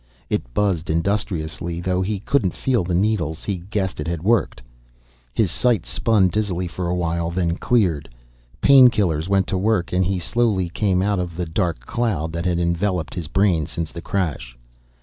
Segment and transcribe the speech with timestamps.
[0.31, 4.59] It buzzed industriously, though he couldn't feel the needles, he guessed it had worked.
[5.31, 8.09] His sight spun dizzily for a while then cleared.
[8.61, 12.45] Pain killers went to work and he slowly came out of the dark cloud that
[12.47, 14.57] had enveloped his brain since the crash.